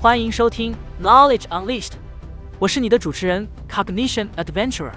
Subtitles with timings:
[0.00, 1.92] 欢迎收听 Knowledge Unleashed，
[2.58, 4.90] 我是你的主持人 Cognition Adventurer，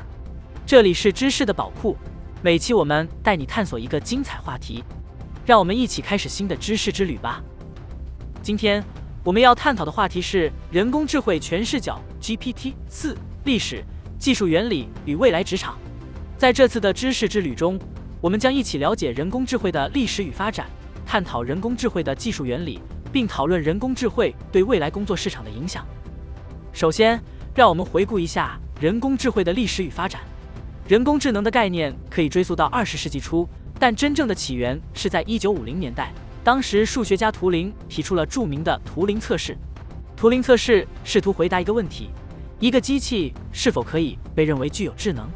[0.66, 1.96] 这里是知识的宝库，
[2.42, 4.84] 每期我们带你探索一个精彩话题，
[5.46, 7.44] 让我们一起开始新的知识之旅吧。
[8.42, 8.84] 今天
[9.24, 13.84] 我们要探讨的话题是人工智慧全视角 GPT 四历史、
[14.18, 15.78] 技术原理与未来职场。
[16.40, 17.80] 在这次的知识之旅中，
[18.20, 20.66] 我们将一起了解人工智慧的历史与发展，
[21.06, 22.80] 探讨人工智慧的技术原理。
[23.14, 25.86] 并讨论人工智慧对未来工作市场的影响。
[26.74, 27.18] 首先，
[27.54, 30.20] 让我们回顾一下人工智慧的历史与发展。
[30.86, 33.48] 人工智能的概念可以追溯到二十世纪初，
[33.80, 36.12] 但真正的起源是在一九五零年代。
[36.44, 39.58] 当时，数学家图灵提出了著名的图灵测试。
[40.16, 42.10] 图灵测试试图回答一个问题：
[42.60, 45.28] 一个机器是否可以被认为具有智能？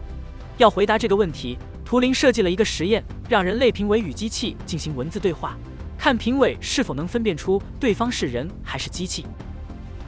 [0.57, 5.57] 要回答这个问题，图灵设计了一个实验，让人类评委与机器进行文字对话。
[5.97, 9.25] 看评委是否能分辨出对方是人还是机器。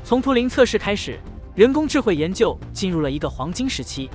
[0.06, 1.20] 从图灵测试开始，
[1.54, 4.10] 人工智慧研究进入了一个黄金时期。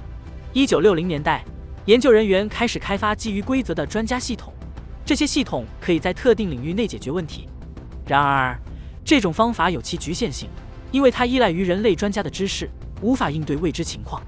[0.54, 1.44] 一九六零年代，
[1.84, 4.54] 研究人员开始开发基于规则的专家系统，
[5.04, 7.46] 这些系统可以在特定领域内解决问题。
[8.06, 8.58] 然而，
[9.06, 10.50] 这种方法有其局限性，
[10.90, 12.68] 因为它依赖于人类专家的知识，
[13.00, 14.20] 无法应对未知情况。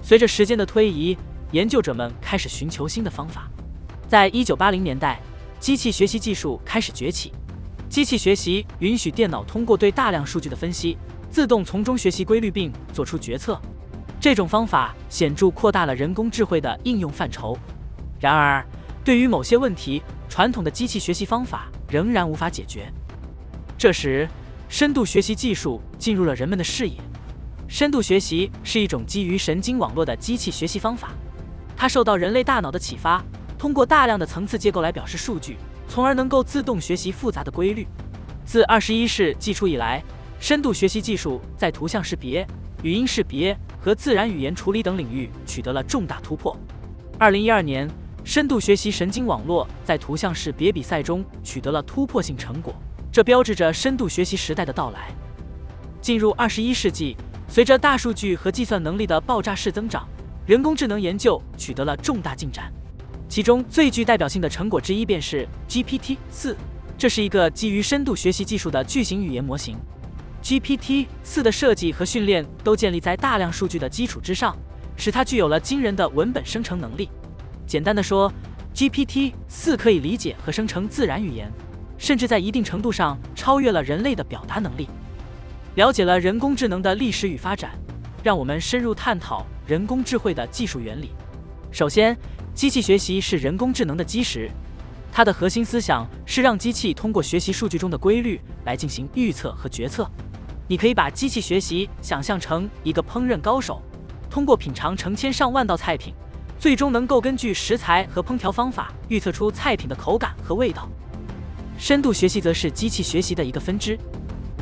[0.00, 1.18] 随着时间的推移，
[1.50, 3.50] 研究者们开始寻求新的方法。
[4.06, 5.20] 在一九八零年代。
[5.60, 7.32] 机器学习技术开始崛起。
[7.88, 10.96] 机器学习允许电脑通过对大量数据的分析，
[11.32, 13.60] 自动从中学习规律并做出决策。
[14.20, 17.58] 这种方法显著扩大了人工智慧的应用范畴。
[18.20, 18.64] 然而，
[19.02, 22.88] 对于某些问题，传统的机器学习方法仍然无法解决。
[23.78, 24.28] 这时，
[24.68, 26.96] 深度学习技术进入了人们的视野。
[27.68, 31.10] 深度学习是一种基于神经网络的机器学习方法，
[31.76, 33.24] 它受到人类大脑的启发。
[33.56, 37.86] 通过大量的层次结构来表示数据，从而能够自动学习复杂的规律。
[38.44, 40.02] 自二十一世纪初以来，
[40.40, 42.44] 深度学习技术在图像识别、
[42.82, 46.56] 语音识别和自然语言处理等领域取得了重大突破。
[47.16, 47.88] 二零一二年，
[48.24, 52.74] 深度学习神经网络在图像识别比赛中取得了突破性成果，
[53.18, 55.08] 这标志着深度学习时代的到来。
[56.00, 57.16] 进入二十一世纪，
[57.48, 60.06] 随着大数据和计算能力的爆炸式增长，
[60.46, 62.72] 人工智能研究取得了重大进展。
[63.28, 66.56] 其中最具代表性的成果之一便是 GPT 四，
[66.96, 69.76] 这是一个基于深度学习技术的巨型语言模型。
[70.40, 74.56] GPT 四的设计和训练都建立在大量数据的基础之上，
[74.96, 77.10] 使它具有了惊人的文本生成能力。
[77.66, 78.32] 简单的说
[78.72, 81.50] ，GPT 四可以理解和生成自然语言，
[81.98, 84.88] 甚至在一定程度上超越了人类的表达能力。
[85.74, 87.72] 了解了人工智能的历史与发展，
[88.22, 91.10] 让我们深入探讨人工智慧的技术原理。
[91.70, 92.16] 首先，
[92.54, 94.50] 机器学习是人工智能的基石，
[95.12, 100.10] 它的核心思想是让机器通过学习数据中的规律来进行预测和决策。
[100.66, 103.82] 你可以把机器学习想象成一个烹饪高手，
[104.28, 106.12] 通过品尝成千上万道菜品，
[106.58, 110.88] 最终能够根据食材和烹调方法预测出菜品的口感和味道。
[111.78, 113.96] 深度学习则是机器学习的一个分支，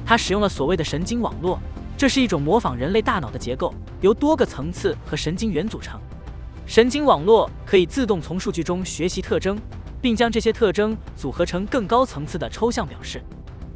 [0.05, 1.59] 它使用了所谓的神经网络，
[1.97, 5.99] 这是一种模仿人类大脑的结构，由多个层次和神经元组成。
[6.67, 9.59] 神经网络可以自动从数据中学习特征，
[10.03, 13.23] 并将这些特征组合成更高层次的抽象表示，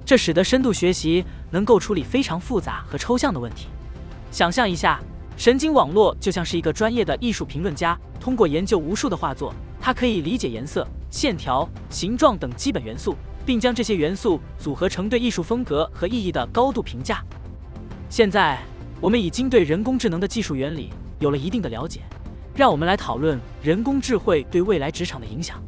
[0.05, 3.69] 这使得深度学习能够处理非常复杂和抽象的问题。
[4.31, 5.01] 想象一下，
[5.39, 17.25] 神经网络就像是一个专业的艺术评论家，通过研究无数的画作，它可以理解颜色、线条、形状等基本元素，并将这些元素组合成对艺术风格和意义的高度评价。
[18.09, 18.59] 现在，
[19.01, 22.01] 我们已经对人工智能的技术原理有了一定的了解。
[22.57, 25.63] 让我们来讨论人工智慧对未来职场的影响。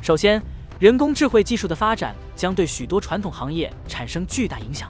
[0.00, 0.40] 首先，
[0.78, 4.88] 人工智慧技术的发展将对许多传统行业产生巨大影响。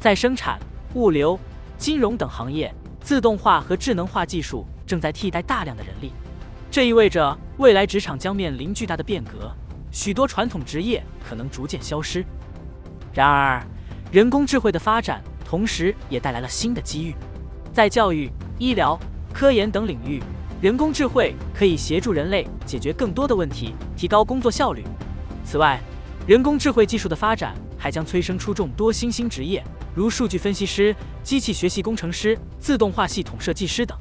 [0.00, 0.58] 在生产、
[0.94, 1.38] 物流、
[1.76, 6.12] 金融等行业，自动化和智能化技术正在替代大量的人力，
[6.70, 9.54] 这意味着未来职场将面临巨大的变革，
[9.90, 12.24] 许多传统职业可能逐渐消失。
[13.12, 13.62] 然而，
[14.12, 17.14] 人工智慧的发展同时也带来了新的机遇，
[17.72, 18.98] 在教育、医疗、
[19.32, 20.22] 科研等领域。
[20.60, 24.84] 人工智慧可以协助人类解决更多的问题，提高工作效率。
[25.44, 25.80] 此外，
[26.26, 29.64] 人工智慧技术的发展还将催生出众多新兴职业，
[29.94, 33.98] 如数据分析师、机器学习工程师、自动化系统设计师等。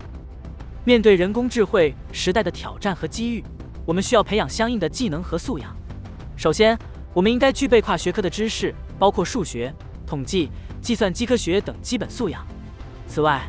[0.83, 3.43] 面对人工智慧时代的挑战和机遇，
[3.85, 5.73] 我们需要培养相应的技能和素养。
[6.39, 6.79] 首先，
[7.13, 9.75] 我们应该具备跨学科的知识，包括数学、
[10.07, 10.49] 统计、
[10.79, 12.47] 计算机科学等基本素养。
[13.09, 13.45] 此外，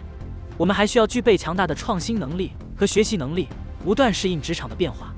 [0.58, 3.46] 我们还需要具备强大的创新能力和学习能力，
[3.84, 5.14] 不断适应职场的变化。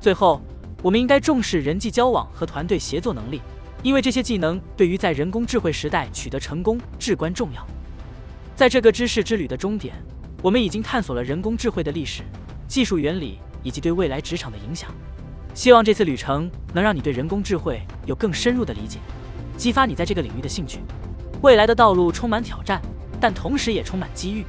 [0.00, 0.40] 最后，
[0.80, 3.42] 我们应该重视人际交往和团队协作能力，
[3.82, 7.66] 因为这些技能对于在人工智慧时代取得成功至关重要。
[8.54, 9.92] 在这个知识之旅的终点，
[10.40, 12.22] 我们已经探索了人工智慧的历史、
[12.68, 14.88] 技术原理以及对未来职场的影响。
[15.58, 19.00] 希望这次旅程能让你对人工智慧有更深入的理解，
[19.56, 20.78] 激发你在这个领域的兴趣。
[21.42, 22.80] 未来的道路充满挑战，
[23.20, 24.44] 但同时也充满机遇。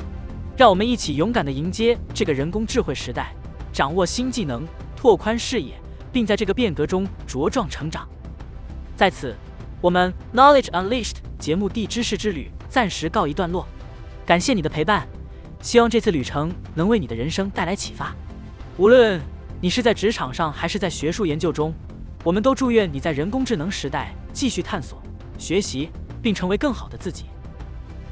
[0.55, 3.33] 让我们一起勇敢地迎接这个人工智慧时代，
[3.73, 4.63] 掌握新技能，
[4.95, 5.73] 拓宽视野。
[6.11, 8.07] 并在这个变革中茁壮成长。
[8.95, 9.35] 在此，
[9.81, 13.67] 我们 Knowledge Unleashed 节目地知识之旅暂时告一段落。
[14.27, 15.07] 感谢你的陪伴，
[15.59, 18.15] 希望这次旅程能为你的人生带来启发。
[18.77, 19.19] 无论
[19.61, 21.73] 你是在职场上还是在学术研究中，
[22.23, 25.01] 我们都祝愿你在人工智能时代继续探索、
[25.37, 25.89] 学习，
[26.21, 27.25] 并成为更好的自己。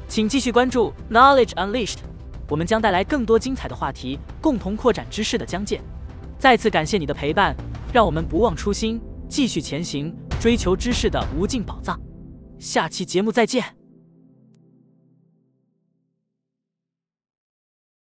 [0.06, 1.98] 请继续关注 Knowledge Unleashed，
[2.48, 5.80] 我们将带来更多精彩的话题，共同扩展知识的疆界。
[6.38, 7.56] 再次感谢你的陪伴。
[7.90, 9.00] 让我们不忘初心，
[9.30, 11.98] 继续前行，追求知识的无尽宝藏。
[12.58, 13.77] 下期节目再见。